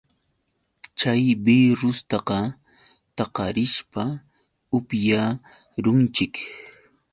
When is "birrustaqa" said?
1.45-2.39